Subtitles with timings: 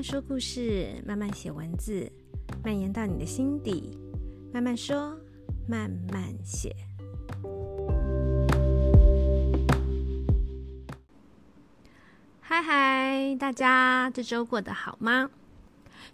[0.00, 2.10] 慢说故事，慢慢写文字，
[2.64, 3.98] 蔓延到你的心底。
[4.50, 5.14] 慢慢说，
[5.68, 6.74] 慢慢写。
[12.40, 15.28] 嗨嗨，大家这周过得好吗？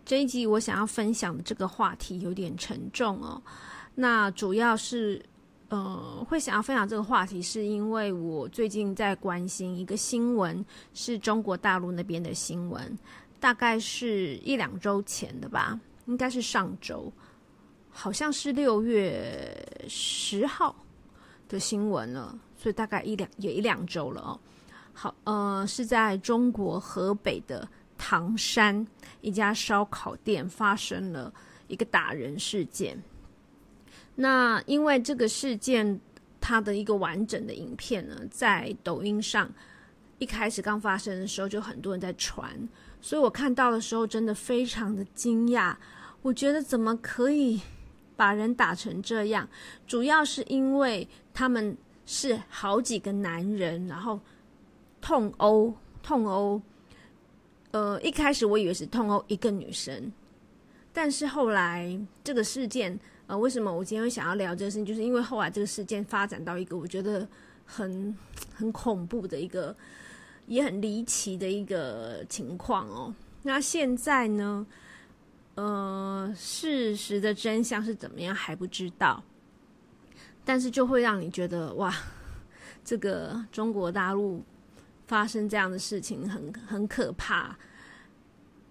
[0.04, 3.40] 这一集我想要分享的这个话题有点沉重哦。
[3.94, 5.24] 那主要是，
[5.68, 12.98] 呃，会想要分享这个话题，是因为我最近在关心一个新闻，是中国大陆那边的新闻，
[13.38, 17.12] 大概是一两周前的吧，应该是上周，
[17.90, 20.74] 好像是六月十号
[21.48, 24.40] 的新闻了，所以大概一两也一两周了哦。
[24.92, 27.68] 好，呃，是在中国河北的
[27.98, 28.86] 唐山
[29.20, 31.32] 一家烧烤店发生了
[31.68, 33.02] 一个打人事件。
[34.14, 36.00] 那因为这个事件，
[36.40, 39.52] 它的一个完整的影片呢，在抖音上
[40.18, 42.56] 一开始刚发生的时候，就很多人在传，
[43.06, 45.76] 所以我看到的时候真的非常的惊讶。
[46.22, 47.60] 我觉得怎么可以
[48.16, 49.48] 把人打成这样？
[49.86, 54.18] 主要是因为他们是好几个男人，然后
[55.00, 56.60] 痛殴，痛殴。
[57.70, 60.12] 呃，一开始我以为是痛殴一个女生，
[60.92, 62.98] 但是后来这个事件。
[63.28, 64.84] 呃，为什么我今天会想要聊这个事情？
[64.84, 67.24] 就是因为后来这个事件发展到一个我觉得
[67.64, 68.16] 很
[68.52, 69.76] 很恐怖的一个，
[70.46, 73.14] 也很离奇的一个情况哦。
[73.42, 74.66] 那现在呢，
[75.54, 79.22] 呃，事实的真相是怎么样还不知道，
[80.44, 81.94] 但是就会让你觉得哇，
[82.84, 84.42] 这个中国大陆
[85.06, 87.56] 发生这样的事情很很可怕。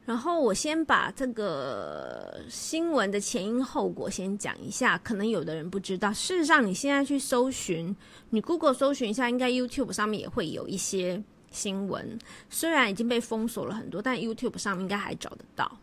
[0.06, 6.14] 然后我先把这个新闻的前因后果先讲一下，可能有的人不知道。
[6.14, 7.96] 事实上，你现在去搜寻，
[8.30, 11.24] 你 Google 搜寻一下，应该 YouTube 上面也会有一些
[11.56, 12.20] 新闻。
[12.50, 15.80] 虽然已经被封锁了很多，但 YouTube 上面应该还找得到。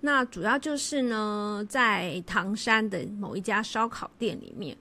[0.00, 4.76] 那主要就是呢，在唐山的某一家烧烤店里面，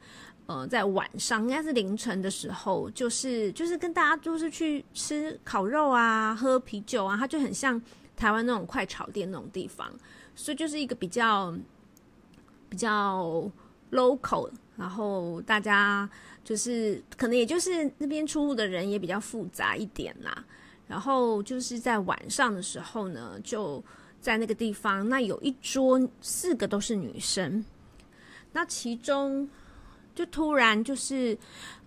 [0.48, 7.82] 呃，在晚上应该是凌晨的时候，就是就是跟大家就是去吃烤肉啊，喝啤酒啊，它就很像。
[8.14, 9.92] 台湾那种快炒店那种地方，
[10.36, 11.52] 所以就是一个比较
[12.70, 13.50] 比较
[13.92, 14.48] local，
[14.82, 16.10] 然后大家
[16.44, 20.44] 就是可能也就是那边出入的人也比较复杂一点啦。
[20.88, 23.84] 然后就是在晚上的时候呢，就
[24.20, 27.64] 在那个地方，那有一桌四个都是女生，
[28.54, 29.48] 那其中
[30.16, 31.38] 就突然就是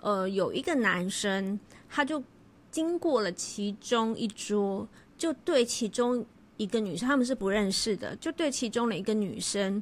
[0.00, 1.58] 呃有一个男生，
[1.90, 2.22] 他就
[2.70, 4.88] 经过了其中一桌。
[5.16, 8.16] 就对其中一个女生，他们是不认识的。
[8.16, 9.80] 就对其中的一个女生，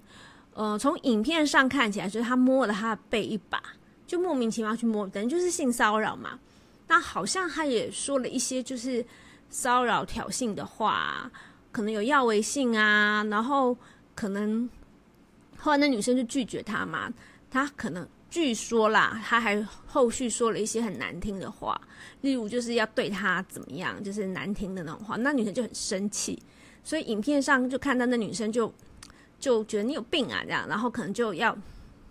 [0.54, 3.62] 呃，从影片上看起来，就是他摸了她的背一把，
[4.06, 6.38] 就莫名其妙去摸，等于就是性骚扰嘛。
[6.88, 9.04] 那好像他也说了一些就是
[9.48, 11.30] 骚扰挑衅的话，
[11.70, 13.76] 可能有要微信啊，然后
[14.14, 14.68] 可能
[15.56, 17.12] 后来那女生就拒绝他嘛，
[17.50, 18.06] 他可能。
[18.32, 21.78] 据说啦，他还后续说了一些很难听的话，
[22.22, 25.16] 例如就是要对他怎么样，就是难听的那种话。
[25.18, 26.42] 那女生就很生气，
[26.82, 28.72] 所以影片上就看到那女生就
[29.42, 31.54] 就觉得你有病啊这样，然后可能就要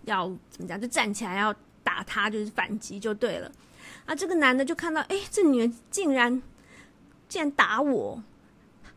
[0.04, 3.50] 要怎么讲，就站起来要打他，就是反击就对了。
[4.06, 6.42] 啊，这个男的就看到，哎，这女人竟然
[7.30, 8.22] 竟然打我，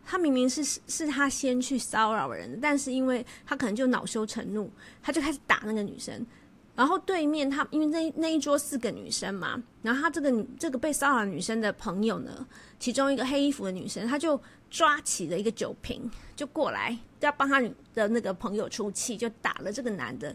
[0.04, 4.68] 他明明是是他先去骚扰人的，但是因为他可能就恼羞成怒，
[5.00, 6.26] 他就开始打那个女生。
[6.74, 12.44] 然后对面他，因为那那一桌四个女生嘛，然后他这个女这个被骚扰女生的朋友呢，
[12.80, 17.60] 其中一个黑衣服的女生，她就抓起了一个酒瓶，就过来要帮他
[17.94, 20.34] 的那个朋友出气，就打了这个男的，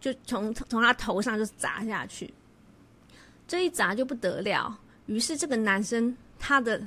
[0.00, 2.32] 就从从他头上就砸下去，
[3.46, 6.80] 这一砸就不得了，于是这个男生他的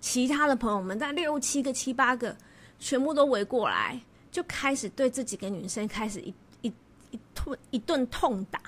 [0.00, 2.36] 其他的朋友们，在六七个七八个，
[2.78, 6.34] 全部都围过来，就开始对这几个女生开始一。
[6.62, 6.70] 一
[7.10, 8.60] 一顿一顿痛打，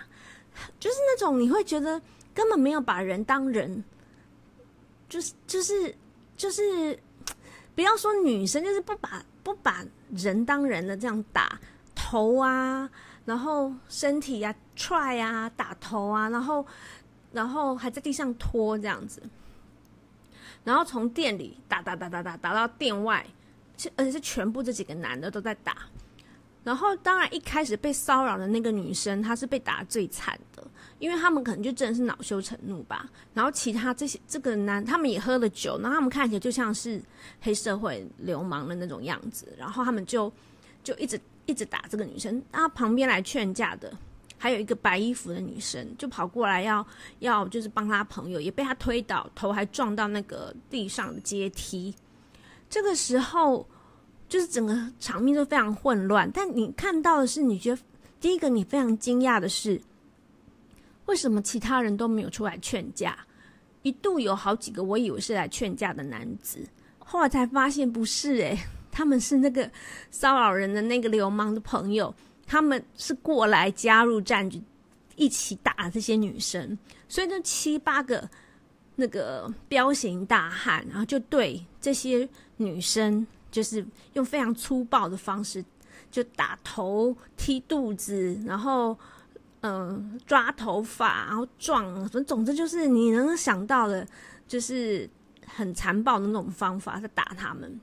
[0.80, 2.00] 就是那种你会觉得
[2.34, 3.84] 根本没有把人当人，
[5.08, 5.94] 就是就是
[6.36, 6.98] 就是，
[7.74, 11.58] 不要说女生，就是不把不把人当人的这样打
[11.94, 12.88] 头啊，
[13.24, 16.66] 然后身体啊踹啊打头啊，然后
[17.32, 19.22] 然后还在地上拖这样子，
[20.64, 23.26] 然后从店里打打打打打打到店外，
[23.96, 25.76] 而且是全部这几个男的都在打。
[26.64, 30.64] 然后，当然一开始被骚扰的那个女生，她是被打最惨的，
[31.00, 33.10] 因为他们可能就真的是恼羞成怒吧。
[33.34, 37.02] 然后其他这些这个男，他们也喝了酒，然后他们看起来就像是
[37.40, 39.52] 黑社会流氓的那种样子。
[39.58, 40.32] 然后他们就
[40.84, 42.40] 就一直一直打这个女生。
[42.52, 43.92] 然后旁边来劝架的
[44.38, 46.86] 还有一个白衣服的女生，就跑过来要
[47.18, 51.92] 要就是帮他朋友，也被他推倒，头还撞到那个地上的阶梯。
[52.70, 53.66] 这个时候。
[54.32, 56.30] 就是整个场面都非常混乱。
[56.32, 57.82] 但你看到的是，你觉得
[58.18, 59.78] 第一个你非常惊讶的是，
[61.04, 63.14] 为什么其他人都没有出来劝架？
[63.82, 66.66] 一度有好几个我以为是来劝架的男子，
[66.98, 68.58] 后来才发现不是、欸，诶，
[68.90, 69.70] 他们是那个
[70.10, 72.14] 骚扰人的那个流氓的朋友，
[72.46, 74.58] 他们是过来加入战局，
[75.16, 76.78] 一起打这些女生。
[77.06, 78.26] 所以那七八个
[78.96, 82.26] 那个彪形大汉，然后就对这些
[82.56, 83.26] 女生。
[83.52, 85.64] 就是用非常粗暴的方式，
[86.10, 88.98] 就打头、踢肚子，然后
[89.60, 94.04] 嗯、抓头发，然后撞，总之就是你能想到的，
[94.48, 95.08] 就是
[95.46, 97.78] 很残暴的那种方法在打他们。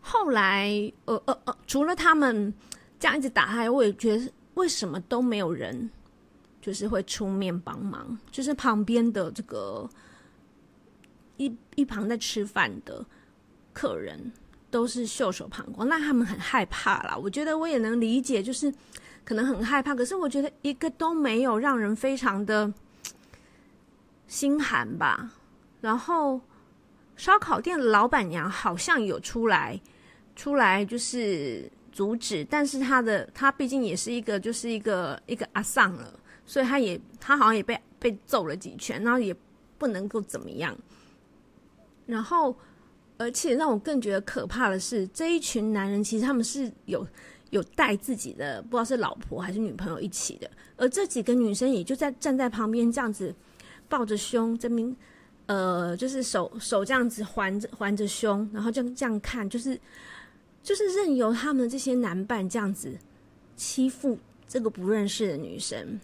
[0.00, 0.70] 后来，
[1.04, 2.54] 呃呃呃，除了他们
[2.98, 5.90] 这样一直打他，我也觉得为什么都没有人
[6.62, 9.86] 就是会出面帮忙，就是旁边的这个
[11.36, 13.04] 一一旁在吃饭的。
[13.72, 14.32] 客人
[14.70, 17.16] 都是袖手旁观，那他们很害怕啦。
[17.16, 18.72] 我觉得我也能理解，就是
[19.24, 19.94] 可能很害怕。
[19.94, 22.72] 可是我觉得一个都没有让人非常的
[24.26, 25.32] 心寒吧。
[25.80, 26.40] 然后
[27.16, 29.80] 烧烤店的老板娘好像有出来，
[30.36, 39.36] 出来就是阻止，但是他的他毕竟也是一个就是一个一个阿桑了，所以他也他好像也被被揍了几拳，然后也
[39.76, 40.76] 不能够怎么样。
[42.06, 42.56] 然后。
[43.22, 47.06] 而且让我更觉得可怕的是，这一群男人其实他们是有
[47.50, 50.50] 有带自己的，不知道是老婆还是女朋友一起的。
[50.76, 53.32] 而这几个女生也就在站在旁边这样子
[53.88, 54.96] 抱着胸，这边
[55.46, 59.80] 呃，就是手手这样子环着环着胸，然后就这样看，就是
[60.62, 62.98] 就是任由他们这些男伴这样子
[63.54, 66.00] 欺负这个不认识的女生。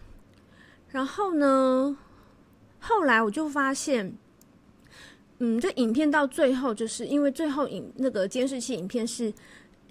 [0.88, 1.98] 然后呢，
[2.78, 4.16] 后来我就发现。
[5.40, 9.32] 嗯，这影片到最后，就是因为最后影那个监视器影片是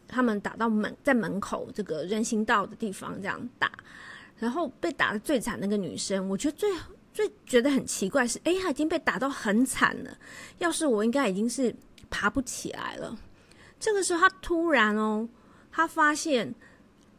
[0.07, 3.71] 他们打到门，在门口这个人行道的地方这样打，
[4.37, 6.69] 然后被打的最惨那个女生，我觉得最
[7.13, 10.17] 最觉得很奇怪是，哎，她已经被打到很惨了，
[10.59, 11.73] 要是我应该已经是
[12.09, 13.17] 爬不起来了。
[13.79, 15.27] 这个时候，她突然哦，
[15.71, 16.53] 她发现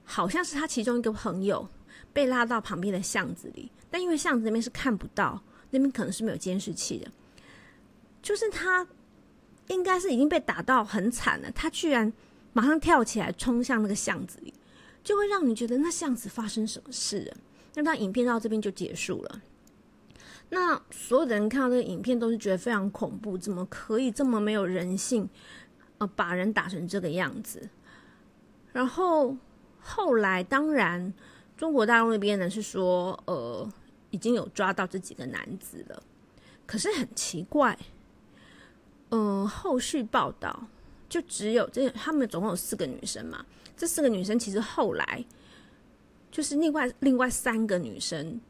[0.05, 1.67] 好像是她其中一个朋友
[2.13, 7.11] 被拉到旁边的巷子里，但因为巷子那边是看不到，那边可能是没有监视器的。
[8.23, 8.87] 就是他，
[9.69, 11.51] 应该是已经被打到很惨了。
[11.53, 12.13] 他居然
[12.53, 14.53] 马上跳起来冲向那个巷子里，
[15.05, 17.37] 就会让你觉得那巷子发生什么事了。
[17.75, 19.43] 那他影片到这边就结束了。
[20.51, 25.29] 那所有的人看到这个影片都是觉得非常恐怖，怎么可以这么没有人性？
[25.99, 27.69] 呃，把人打成这个样子。
[28.73, 29.37] 然后
[29.79, 31.13] 后来，当然
[31.57, 33.71] 中国大陆那边呢是说，呃，
[34.11, 36.03] 已经有抓到这几个男子了。
[36.67, 37.79] 可是很奇怪。
[39.11, 40.69] 嗯、后续报道
[41.09, 43.45] 就只有这，他们总共有四个女生嘛。
[43.77, 45.25] 这四个女生其实后来
[46.31, 48.41] 就是另外另外三个女生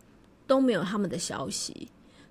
[0.46, 1.88] 都没有他们的消息，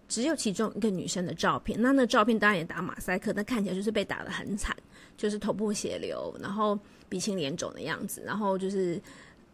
[0.08, 1.80] 只有其中一个女生的照片。
[1.82, 4.76] 那那照片当然也打马赛克，但看起来就是被打得很惨，
[5.16, 6.78] 就是头破血流，然后
[7.08, 9.00] 鼻青脸肿的样子，然后就是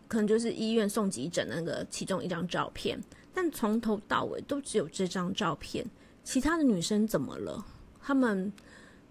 [0.07, 2.99] 可能就是医院送急诊那个其中一张照片。
[3.33, 5.85] 但从头到尾都只有这张照片，
[6.23, 7.65] 其他的女生怎么了？
[8.03, 8.51] 他们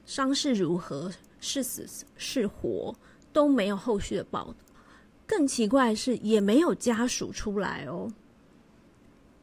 [0.05, 1.11] 伤势如何？
[1.45, 1.85] 是死
[2.17, 2.95] 是活
[3.33, 4.55] 都没有后续的报道。
[5.27, 8.09] 更奇怪的是，也没有家属出来哦。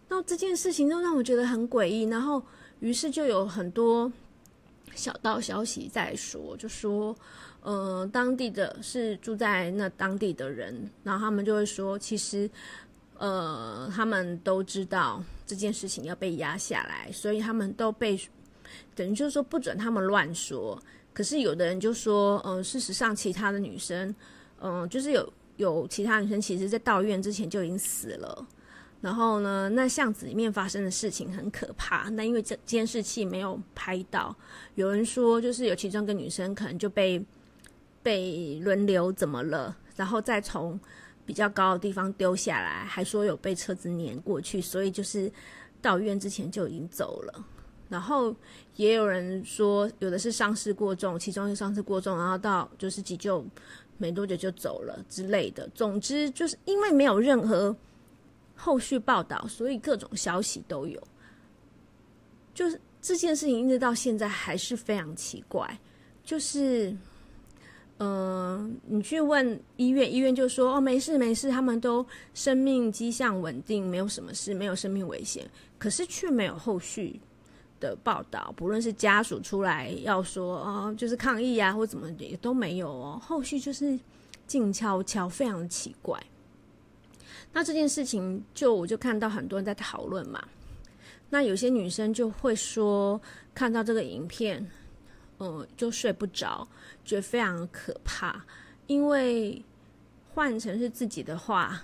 [0.08, 2.04] 那这件事情都让我觉得很诡异。
[2.04, 2.42] 然后，
[2.80, 4.10] 于是就有很多
[4.96, 7.14] 小道消息在说，就说，
[7.64, 12.50] 呃，当地的是住在那当地的人，然后他们就会说，其实，
[13.18, 18.18] 呃，他们都知道这件事情要被压下来，所以他们都被。
[18.96, 20.82] 等于就是说不准他们乱说，
[21.14, 24.14] 可是有的人就说，嗯、事实上其他的女生，
[24.62, 28.48] 嗯、就是有有其他女生，其实在到院之前就已经死了。
[29.02, 34.36] 然后呢，那巷子里面发生的事情很可怕，那因为这监视器没有拍到。
[34.76, 37.26] 有人说，就是有其中一个女生可能就被
[38.04, 40.78] 被轮流怎么了，然后再从
[41.26, 45.32] 比较高的地方丢下来，还说有被车子碾过去，所以就是
[45.82, 47.46] 到院之前就已经走了。
[47.90, 48.34] 然后
[48.76, 53.44] 也有人说，有的是伤势过重，其中一个伤势过重，然后到就是急救
[53.98, 55.68] 没多久就走了之类的。
[55.74, 57.76] 总之，就是因为没有任何
[58.56, 61.02] 后续报道，所以各种消息都有。
[62.54, 65.80] 就是这件事情一直到现在还是非常奇怪。
[66.24, 66.96] 就是，
[67.98, 75.50] 嗯、你去问医院，医院就说哦，没事没事，他们都生命迹象稳定，没有什么事，没有生命危险。
[75.80, 77.20] 可是却没有后续。
[77.80, 83.22] 的报道，不论是家属出来要说哦，就是抗议啊，或怎么也都没有哦。
[83.24, 83.98] 后续就是
[84.46, 86.22] 静悄悄，非常奇怪。
[87.52, 90.44] 那这件事情，就我就看到很多人在讨论嘛。
[91.32, 93.20] 那有些女生就会说，
[93.54, 94.70] 看到这个影片，
[95.40, 96.68] 嗯，就睡不着，
[97.06, 98.44] 觉得非常可怕。
[98.88, 99.64] 因为
[100.34, 101.82] 换成是自己的话，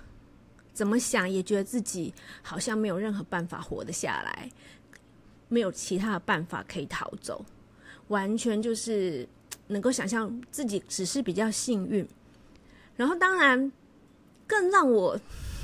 [0.72, 2.12] 怎么想也觉得自己
[2.42, 4.50] 好像没有任何办法活得下来。
[5.48, 7.44] 没有其他的办法可以逃走，
[8.08, 9.28] 完全就是
[9.68, 12.06] 能够想象自己只是比较幸运。
[12.96, 13.70] 然后，当然
[14.46, 15.20] 更让我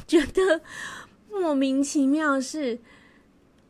[0.06, 0.60] 觉得
[1.30, 2.78] 莫名其妙是，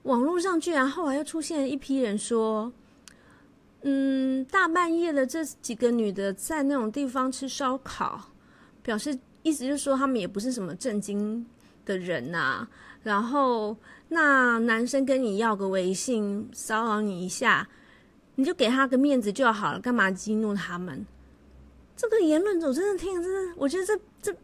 [0.02, 2.73] 网络上居然后来又出现一批人说
[3.83, 8.31] ：“嗯，大半夜的这几个女的在那种地方吃烧烤，
[8.83, 11.47] 表示意思就是说他们也不是什么正经
[11.85, 12.69] 的人呐、啊。”
[13.02, 13.76] 然后。
[14.14, 17.66] 那男生跟你要个微信，骚扰你一下，
[18.35, 21.06] 你就给他个面子就好了，干嘛激怒他们？
[21.97, 24.37] 这个言论我真的听，真的，我觉得这这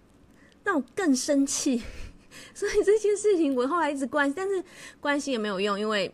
[0.65, 1.83] 让我更生气。
[2.55, 4.65] 所以这件事情我后来一直关心，但是
[5.01, 6.11] 关心也没有用，因为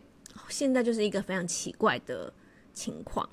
[0.49, 2.33] 现在就是一个非常奇怪的
[2.73, 3.25] 情况。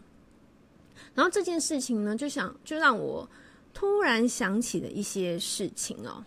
[1.17, 3.29] 然后这件事情呢，就想就让我
[3.75, 6.25] 突然想起了一些事情哦。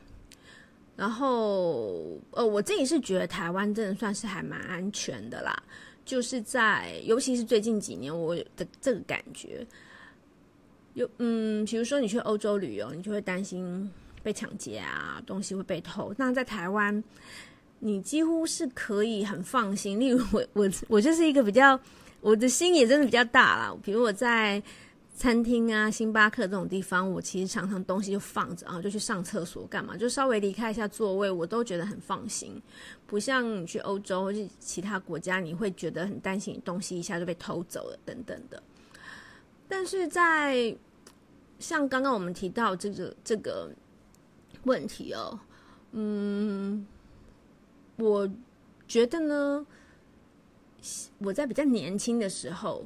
[0.96, 5.54] 然后，呃，我自己是觉得台湾真的算是还蛮安全的啦，
[6.06, 9.68] 就是在尤其是最近几年，我的这个感觉，
[10.94, 13.92] 有嗯，比如说你去欧洲旅游，你就会担心
[14.24, 16.14] 被抢劫啊，东西会被偷。
[16.18, 17.04] 那在台湾，
[17.80, 20.00] 你几乎是可以很放心。
[20.00, 21.78] 例如我我我就是一个比较，
[22.22, 23.75] 我的心也真的比较大啦。
[23.84, 24.64] 比如我在。
[25.15, 32.62] 餐厅啊，星巴克这种地方，我其实常常东西就放着，然后就去上厕所干嘛，就稍微离开一下座位，我都觉得很放心。
[33.07, 38.62] 不像你去欧洲或者其他国家，你会觉得很担心，你东西一下就被偷走了等等的。
[39.69, 40.75] 但是在
[41.60, 43.72] 像刚刚我们提到这个这个
[44.63, 45.39] 问题哦，
[45.93, 46.86] 嗯，
[47.95, 48.29] 我
[48.86, 49.65] 觉得呢，
[51.19, 52.86] 我在比较年轻的时候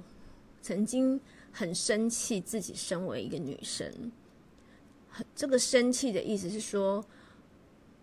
[0.62, 1.20] 曾经。
[1.52, 3.92] 很生气，自己身为一个女生，
[5.10, 7.04] 很这个生气的意思是说，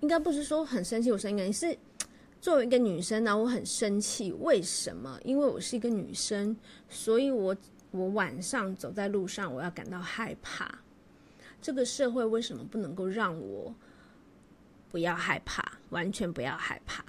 [0.00, 1.78] 应该不是说很生气，我生气，是
[2.40, 4.32] 作为一个女生呢，我很生气。
[4.32, 5.18] 为什么？
[5.24, 6.56] 因为我是一个女生，
[6.88, 7.56] 所以我
[7.90, 10.78] 我晚上走在路上，我要感到害怕。
[11.62, 13.74] 这个社会为什么不能够让我
[14.90, 17.04] 不要害怕，完全不要害怕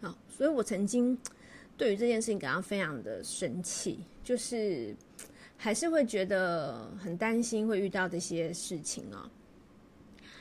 [0.00, 0.16] 啊？
[0.28, 1.16] 所以我曾经
[1.76, 4.96] 对于这件事情感到非常的生气，就是。
[5.58, 9.28] 还是会觉得很担心会遇到这些事情哦。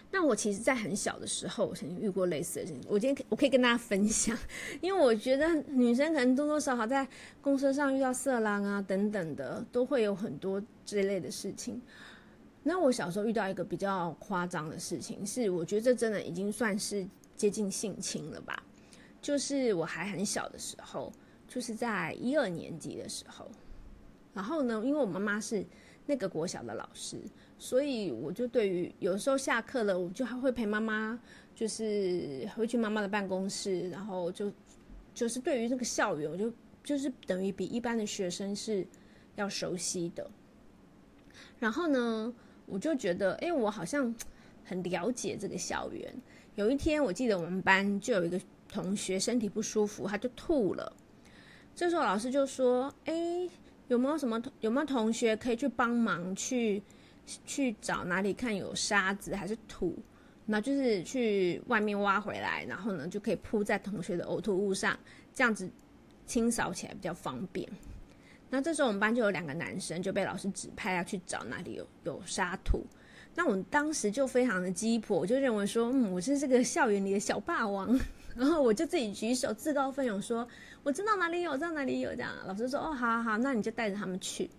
[0.10, 2.82] 那我其实，在很小的时候，我曾经遇过类似的事情。
[2.88, 4.38] 我今天我可以跟大家分享，
[4.80, 7.06] 因为我觉得女生可能多多少少在
[7.42, 11.82] 公车上遇到色狼啊等等的，都会有很多这类的事情。
[12.64, 17.06] 那我小时候遇到一个比较夸张的事情，是我觉得这真的已经算是
[17.36, 18.64] 接近性侵了吧？
[19.22, 21.12] 就是我还很小的时候，
[21.50, 23.50] 就是在一二年级的时候。
[24.38, 25.66] 然后呢，因为我妈妈是
[26.06, 27.20] 那个国小的老师，
[27.58, 31.20] 所以我就对于有时候下课了，我就还会陪妈妈，
[31.56, 34.54] 就是会去妈妈的办公室，然后就
[35.12, 36.54] 就是对于这个校园，我就
[36.84, 38.86] 就是等于比一般的学生是
[39.38, 40.30] 要熟悉的。
[41.58, 42.32] 然后呢，
[42.68, 44.14] 我就觉得，哎，我好像
[44.64, 46.16] 很了解这个校园。
[46.54, 48.40] 有一天，我记得我们班就有一个
[48.72, 50.94] 同学身体不舒服，他就吐了。
[51.74, 53.50] 这时候老师就说，哎。
[53.88, 56.82] 有没有什么有没有同学可以去帮忙去
[57.46, 59.98] 去找哪里看有沙子还是土，
[60.46, 64.98] 那就是去外面挖回来，然后呢就可以铺在同学的呕吐物上，
[65.34, 65.70] 这样子
[66.26, 67.68] 清扫起来比较方便。
[68.50, 72.86] 那这时候我们班就有两个男生就被老师指派要去找哪里有有沙土。
[73.36, 78.00] 那我当时就非常的鸡婆，我就认为说，嗯，我是这个校园里的小霸王，
[78.38, 80.48] 然后我就自己举手自告奋勇说。
[80.84, 84.50] 我知道哪里有，我知道哪里有，这样老师说哦，好好好，那你就带着他们去。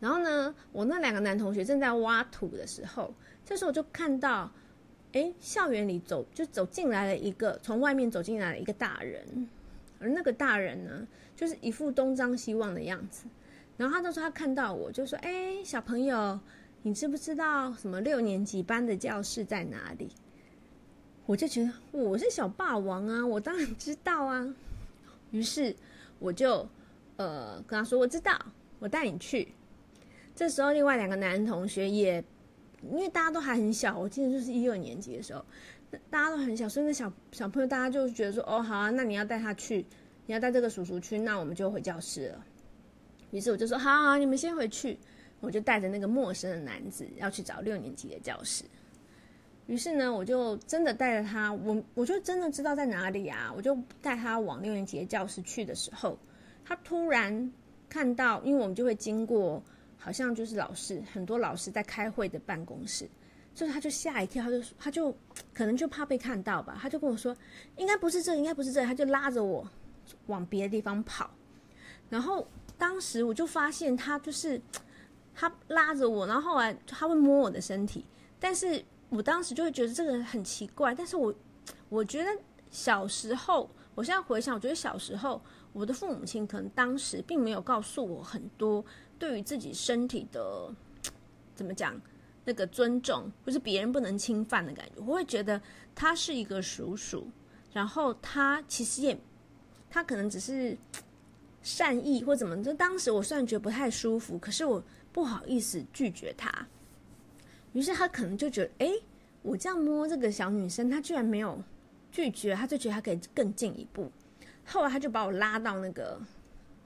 [0.00, 3.12] 然后呢，我那两个男同学正在挖土的时候，
[3.44, 4.50] 这时候我就看到，
[5.12, 9.46] 哎，校园里走就走进来了一个从外面走进来了一个大人，
[9.98, 11.06] 而那个大人呢，
[11.36, 13.26] 就是一副东张西望的样子。
[13.76, 16.40] 然后他就说他看到我就说，哎，小朋友，
[16.80, 20.08] 你知不知道什么六年级班的教室在哪里？
[21.26, 24.54] 我就觉得我是小霸王啊，我当然知道啊。
[25.30, 25.74] 于是
[26.18, 26.68] 我就
[27.16, 28.38] 呃跟他说：“我知道，
[28.78, 29.48] 我带你去。”
[30.36, 32.22] 这时候，另外两个男同学也
[32.82, 35.44] 因为大家都还很小，我记得就是一二年级的时候，
[36.10, 39.86] 大家都很小，所以那小小朋友大家就觉得说：“哦，好啊，那你要带他去，
[40.26, 42.44] 你要带这个叔叔去，那我们就回教室了。
[43.30, 44.98] 于是我就说：好，好，你们先回去。
[45.40, 48.64] 我就带着那个陌生的男子要去找六年级的教室。
[49.66, 53.52] 于是呢，我就真的带着他，我我就真的知道在哪里啊！
[53.56, 56.18] 我就带他往六年级的教室去的时候，
[56.64, 57.52] 他突然
[57.88, 59.62] 看到，因为我们就会经过，
[59.98, 63.08] 好像就是老师很多老师在开会的办公室，
[63.54, 65.16] 所以他就吓一跳，他就他就
[65.52, 67.36] 可能就怕被看到吧，他就跟我说
[67.76, 69.68] ：“应该不是这，应该不是这。”他就拉着我
[70.26, 71.30] 往别的地方跑，
[72.08, 72.46] 然后。
[72.76, 74.60] 当时我就发现他就是
[75.32, 78.04] 他拉着我，然后后来他会摸我的身体，
[78.40, 80.94] 但是我当时就会觉得这个人很奇怪。
[80.94, 81.34] 但是我
[81.88, 82.30] 我觉得
[82.70, 85.40] 小时候，我现在回想，我觉得小时候
[85.72, 88.84] 我的父母亲可能当时并没有告诉我很多
[89.18, 90.74] 对于自己身体的
[91.54, 92.00] 怎么讲
[92.44, 95.02] 那个尊重，或是别人不能侵犯的感觉。
[95.06, 95.60] 我会觉得
[95.94, 97.28] 他是一个叔叔，
[97.72, 99.18] 然后他其实也
[99.88, 100.76] 他可能只是。
[101.62, 106.68] 善意或怎么，就当时我虽然觉得不太舒服，可是我不好意思拒绝他。
[107.74, 109.02] 于是他可能就觉得，诶，
[109.42, 111.62] 我这样摸这个小女生，她居然没有
[112.10, 114.10] 拒绝，他就觉得他可以更进一步。
[114.64, 116.18] 后来他就把我拉到那个，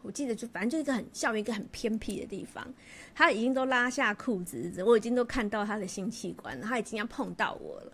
[0.02, 2.66] 我记得就反正就一个很校园一个很偏僻的地方，
[3.14, 7.92] 他已经都拉下裤子，我已经都看到他的性器官，他已经要碰到我了。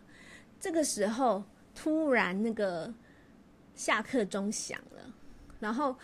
[0.58, 2.94] 这个时候突然那个
[3.74, 5.14] 下课钟响了，
[5.60, 5.94] 然后。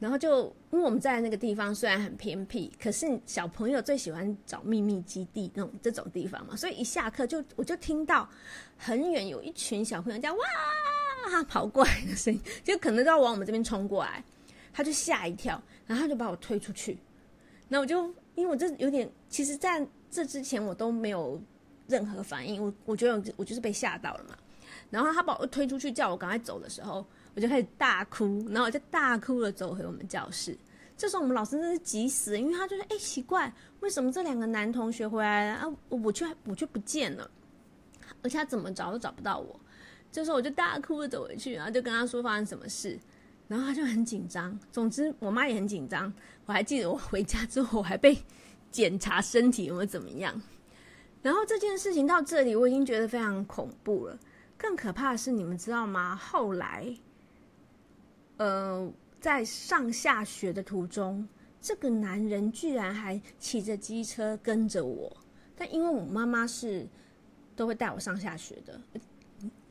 [0.00, 8.26] 然后就因为我们在那个地方虽然很偏僻，可是小朋友最喜欢找秘密基地那种这种地方嘛，所以一下课就我就听到
[8.78, 14.24] 很远有一群小朋友叫哇跑过来的声音，就可能都要往我们这边冲过来，
[14.72, 16.96] 他就吓一跳，然后他就把我推出去，
[17.68, 21.38] 那我就因为我这有点，其实在这之前我都没有
[21.86, 24.34] 任何反应，我我觉得，我就是被吓到了嘛，
[24.88, 27.06] 然后他把我推出去叫我赶快走的时候。
[27.40, 30.56] 就开始大哭，然后我就大哭了，走回我们教室。
[30.96, 35.66] 这时候我们老师真是急死，因为他就说：“哎，奇怪，为什么这两个男同学回来了啊？
[35.88, 37.30] 我却我却不见了，
[38.22, 39.58] 而且他怎么找都找不到我。”
[40.12, 42.98] 这时候我就大哭着走回去，然后就跟他说发生什么事，
[43.48, 44.58] 然后他就很紧张。
[44.70, 46.12] 总之，我妈也很紧张。
[46.44, 48.18] 我还记得我回家之后，我还被
[48.70, 50.42] 检查身体有没有怎么样。
[51.22, 54.18] 然后这件事情到这里，我已经觉得非常恐怖了。
[54.58, 56.14] 更可怕的是，你们知道吗？
[56.14, 56.94] 后来。
[58.40, 61.28] 呃，在上下学的途中，
[61.60, 65.14] 这个男人居然还骑着机车跟着我。
[65.54, 66.88] 但因为我妈妈是
[67.54, 68.80] 都会带我上下学的，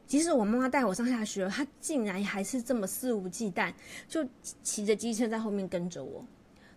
[0.05, 3.73] 即使我妈妈带我上下学，他竟然还是这么肆无忌惮，
[4.07, 4.23] 就
[4.61, 6.23] 骑着机车在后面跟着我。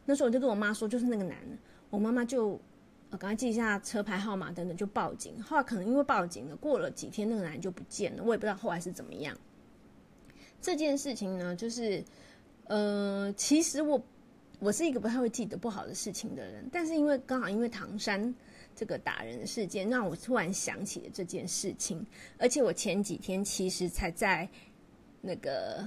[0.07, 1.55] 那时候我就跟我妈说，就是那个男的。
[1.91, 2.59] 我妈妈就
[3.11, 5.43] 赶快记一下车牌号码等等，就报警。
[5.43, 9.37] 后来可能因为报警了，过了几天，那个男人就不见了，我也不知道后来是怎么样。
[10.63, 12.03] 这件事情呢，就是，
[12.69, 14.01] 呃，其实我
[14.61, 18.33] 我是一个不太会记得不好的事情的人，但是因为刚好因为唐山
[18.77, 22.07] 这个打人的事件，让我突然想起了这件事情，
[22.39, 24.49] 而且我前几天其实才在
[25.21, 25.85] 那个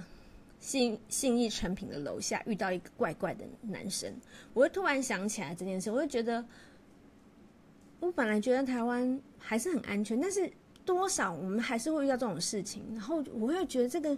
[0.60, 4.14] 信信义成品的楼下遇到一个怪怪的男生，
[4.54, 6.44] 我会突然想起来这件事，我会觉得，
[8.02, 10.52] 我本来觉得台湾还是很安全，但是
[10.84, 14.18] 多少我们还是会遇到这种事情，然后我会觉得这个。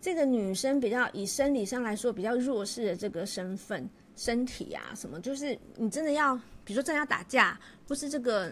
[0.00, 3.86] 这个女生比较以生理上来说比较弱势的这个身份、
[4.16, 6.34] 身体啊什么，就是你真的要，
[6.64, 8.50] 比如说真的要打架，或是这个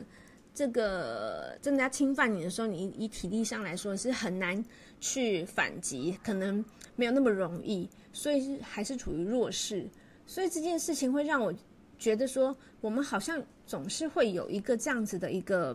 [0.53, 4.63] 这个真的要侵犯你的时候，你以体力上来说是很难
[5.01, 6.63] 去反击，可能
[6.97, 9.89] 没有那么容易，所以还是处于弱势。
[10.27, 11.51] 所以这件事情会让我
[11.99, 15.75] 觉得说，我们好像总是会有一个这样子的一个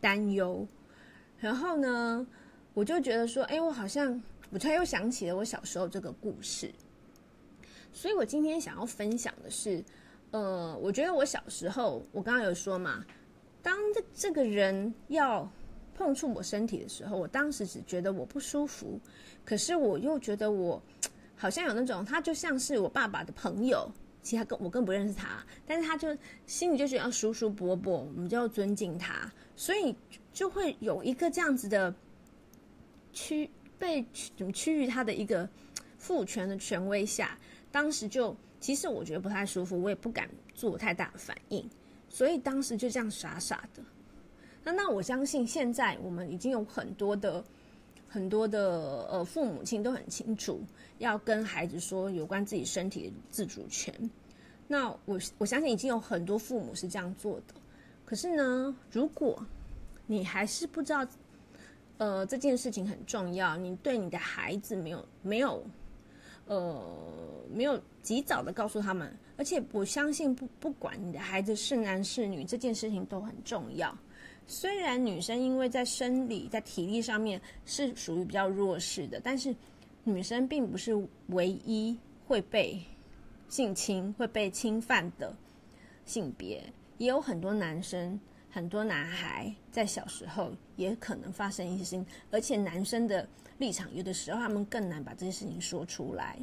[0.00, 0.64] 担忧。
[1.38, 2.24] 然后呢，
[2.72, 4.22] 我就觉得说，哎，我好像。
[4.50, 6.72] 我突然又想起了我小时候这个故事，
[7.92, 9.84] 所以我今天想要分享的是，
[10.30, 13.04] 呃，我觉得我小时候，我刚刚有说嘛，
[13.62, 15.46] 当这这个人要
[15.94, 18.98] 碰触我身体的时候，我当时只觉得我不舒服，
[19.44, 20.82] 可是我又觉得我
[21.36, 23.90] 好像有那种，他就像是我爸爸的朋友，
[24.22, 26.08] 其实他更我更不认识他，但是他就
[26.46, 29.94] 心里就觉得要叔叔伯伯，我们就要尊敬他，所以
[30.32, 31.94] 就会有一个这样子的
[33.12, 33.50] 区。
[33.78, 34.04] 被
[34.36, 35.48] 怎么趋于他的一个
[35.96, 37.38] 父权的权威下，
[37.70, 41.64] 当时就其实我觉得不太舒服，我也不敢做太大的反应，
[42.08, 43.82] 所以当时就这样傻傻的。
[44.64, 47.44] 那那我相信现在我们已经有很多的
[48.08, 50.60] 很多的呃父母亲都很清楚
[50.98, 53.94] 要跟孩子说有关自己身体的自主权。
[54.66, 57.54] 那我我相信已经有很多父母是这样做的。
[58.04, 59.42] 可是呢，如果
[60.06, 61.06] 你还是不知道。
[61.98, 63.56] 呃，这件事情很重要。
[63.56, 65.62] 你对你的孩子没有没有，
[66.46, 66.82] 呃，
[67.52, 69.14] 没有及早的告诉他们。
[69.36, 73.96] 而且我相信不，不管你的孩子是男是女，这件事情都很重要。
[74.46, 79.54] 虽然女生因为在生理、在体力上面是属于比较弱势的，但是
[80.04, 80.94] 女生并不是
[81.28, 82.80] 唯一会被
[83.48, 85.36] 性侵、会被侵犯的
[86.04, 86.62] 性别，
[86.96, 88.18] 也有很多男生、
[88.50, 96.38] 很多男孩在小时候也可能发生一些事情，而且男生的立场有的时候他们更难把这些事情说出来。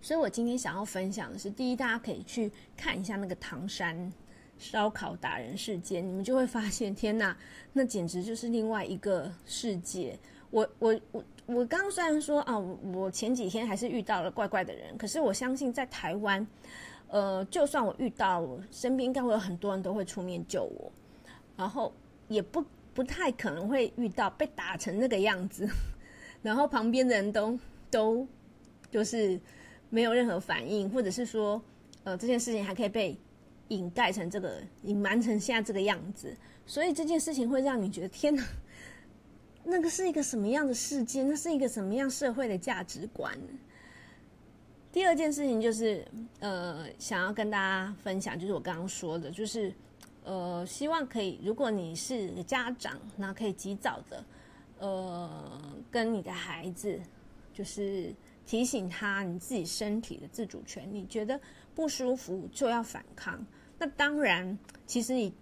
[0.00, 4.12] 所以我今天想要分享的是，第一，大家可以去看一下那个唐山。
[4.56, 7.36] 烧烤打人事件，你们就会发现，天哪，
[7.72, 10.16] 那简直就是另外一个世界。
[10.50, 16.46] 我我我我刚虽然说啊，我前几天还是遇到了怪怪的人，可是我相信在台湾，
[17.14, 20.90] 呃，就算我遇到，我身边应该会有很多人都会出面救我，
[21.56, 21.94] 然后
[22.26, 25.68] 也不不太可能会遇到被打成那个样子，
[26.42, 27.56] 然后旁边的人都
[27.88, 28.26] 都
[28.90, 29.40] 就是
[29.90, 31.62] 没有任何反应，或者是说，
[32.02, 33.16] 呃，这件事情还可以被。
[33.68, 38.44] 掩盖成这个，隐瞒成现在这个样子，所以这件事情会让你觉得天哪，
[39.64, 41.22] 那个是一个什么样的世界？
[41.22, 43.32] 那是一个什么样社会的价值观？
[44.94, 46.06] 第二件事情就是，
[46.38, 49.74] 呃，想要跟大家分享，就是我刚刚说的，就是，
[50.22, 54.24] 呃，希望可以，如果你是家长，那可以及早的，
[54.78, 57.00] 呃，跟你的孩子，
[57.52, 58.14] 就是
[58.46, 61.40] 提醒他你自己身体的自主权，你觉得
[61.74, 63.44] 不舒服就要反抗。
[63.76, 65.34] 那当然，其实你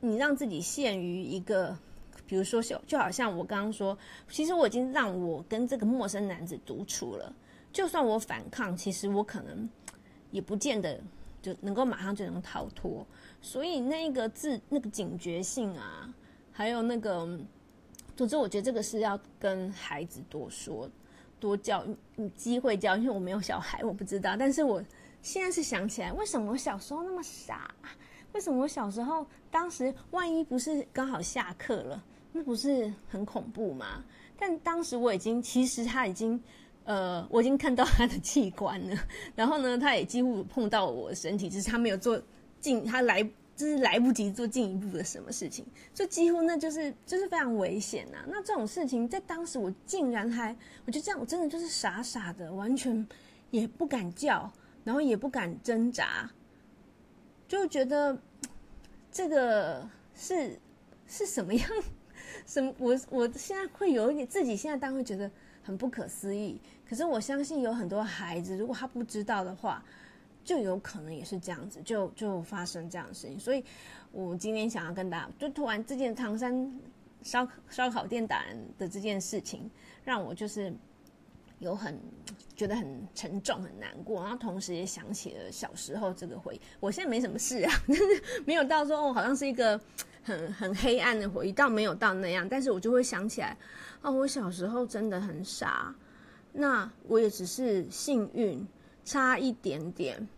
[0.00, 1.78] 你让自己陷于一个，
[2.26, 3.96] 比如说，就就好像我刚刚说，
[4.28, 7.32] 其实我已经让我跟这个陌生男子独处了，
[7.72, 9.68] 就算我反抗，其实我可能
[10.30, 11.00] 也不见得
[11.42, 13.06] 就能够马上就能逃脱。
[13.40, 16.12] 所以那个自那个警觉性啊，
[16.52, 17.38] 还有那个，
[18.16, 20.90] 总之我觉得这个是要跟孩子多说、
[21.38, 21.84] 多教、
[22.36, 24.82] 机会教，因为我没有小孩，我不知道，但是我。
[25.22, 27.70] 现在是想起来，为什么我小时候那么傻？
[28.32, 32.02] 为什么我小时候当时万一不是刚好下课了，
[32.32, 34.02] 那不是很恐怖吗？
[34.38, 36.42] 但当时我已经，其实他已经，
[36.90, 38.96] 呃，我已经看到他的器官了。
[39.36, 42.20] 然后呢，他也几乎碰到我的身体，只是他没有做
[42.60, 43.22] 进，他来
[43.54, 48.18] 就是来不及做进一步的什么事情，就几乎那就是就是非常危险呐。
[48.26, 53.06] 那这种事情在当时我竟然还，我就这样，我真的就是傻傻的，完全
[53.52, 54.52] 也不敢叫。
[54.82, 56.28] 然后也不敢挣扎，
[57.46, 58.18] 就觉得
[59.12, 60.58] 这个是
[61.06, 61.68] 是什么样？
[62.46, 62.74] 什么？
[62.78, 65.30] 我我现在会有一点自己现在当会觉得
[65.70, 66.60] 很不可思议。
[66.88, 69.82] 可是我相信有很多孩子，如果他不知道的话，
[70.44, 73.38] 就有可能也是这样子，就就发生这样的事情。
[73.38, 73.64] 所以
[74.10, 76.80] 我今天想要跟大家，就突然这件唐山
[77.22, 79.70] 烧烧烤店打人的这件事情，
[80.04, 80.74] 让我就是。
[81.60, 82.00] 有很
[82.56, 86.60] 觉得很沉重、很难过，然后同时也想起了小时候这个回忆。
[86.80, 87.72] 我现在没什么事啊，
[88.46, 89.78] 没有到说哦，好像是一个
[90.22, 92.48] 很很黑暗的回忆，倒没有到那样。
[92.48, 93.56] 但是我就会想起来，
[94.02, 95.94] 哦，我小时候真的很傻，
[96.52, 98.66] 那我也只是幸运
[99.04, 100.28] 差一点点，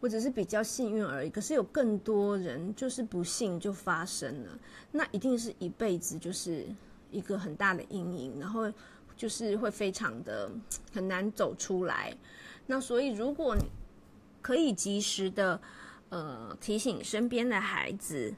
[0.00, 1.30] 我只是比较幸运而已。
[1.30, 4.58] 可是有更多人就是不幸就发生了，
[4.92, 6.66] 那一定是一辈子就是
[7.10, 8.72] 一个很大的阴影，然后。
[9.18, 10.48] 就是会非常的
[10.94, 12.16] 很难走出来，
[12.66, 13.64] 那所以如果你
[14.40, 15.60] 可以及时的
[16.10, 18.32] 呃提醒身边的孩子，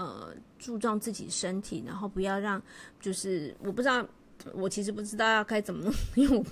[0.00, 2.60] 呃注重自己身体，然后不要让
[2.98, 4.06] 就是我不知道，
[4.54, 6.44] 我其实不知道要该怎么用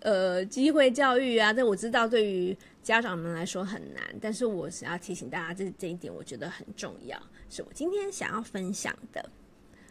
[0.00, 7.16] 呃机会教育啊，这我知道对于家长们来说很难，但是我想要提醒大家这这一点我觉得很重要，
[7.48, 9.30] 是我今天想要分享的。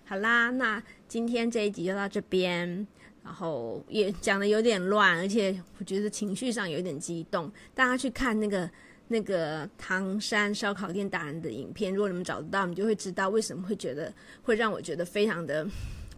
[0.04, 2.86] 好啦，那今天这一集就到这边，
[3.24, 7.50] 然后也讲的有点乱，而且我觉得情绪上有点激动。
[7.74, 8.70] 大家去看那个
[9.12, 15.68] 那个唐山烧烤店打人的影片，如果你们找得到，你就会知道为什么会觉得会让我觉得非常的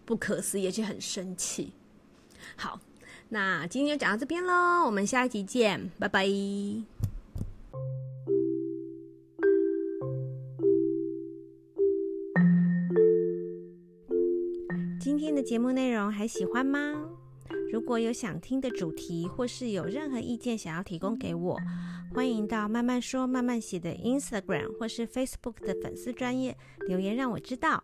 [0.05, 1.71] 不可思议，而且很生气。
[2.57, 2.79] 好，
[3.29, 6.27] 那今天就讲到这边喽，我们下一集见，拜拜。
[14.99, 16.93] 今天的节目内容还喜欢吗？
[17.71, 21.57] 如果有想听的主题，或是有任何意见想要提供给我，
[22.13, 27.83] 欢迎到慢慢说慢慢写的 Instagram 或是 Facebook 的粉丝专业留言让我知道。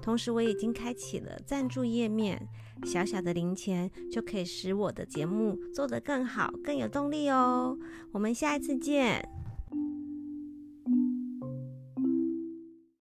[0.00, 2.48] 同时，我已经开启了赞助页面，
[2.84, 7.76] 小小的零钱就可以使我的节目做得更好、更有动力哦。
[8.12, 9.39] 我们下一次见。